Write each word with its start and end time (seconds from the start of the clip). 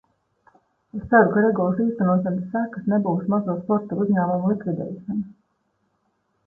Es 0.99 1.03
ceru, 1.11 1.29
ka 1.35 1.43
regulas 1.45 1.81
īstenošanas 1.83 2.49
sekas 2.57 2.89
nebūs 2.95 3.29
mazo 3.35 3.59
sporta 3.61 4.01
uzņēmumu 4.07 4.53
likvidēšana. 4.55 5.25